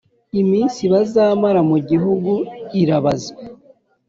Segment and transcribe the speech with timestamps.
[0.41, 2.31] iminsi bazamara mu gihugu
[2.81, 3.41] irabazwe